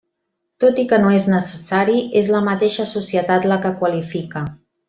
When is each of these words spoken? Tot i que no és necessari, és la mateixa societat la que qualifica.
Tot 0.63 0.79
i 0.83 0.85
que 0.93 0.97
no 1.03 1.11
és 1.17 1.27
necessari, 1.33 1.99
és 2.23 2.31
la 2.39 2.43
mateixa 2.49 2.89
societat 2.97 3.49
la 3.55 3.63
que 3.67 3.77
qualifica. 3.83 4.47